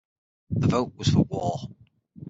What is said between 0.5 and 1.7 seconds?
vote was for war.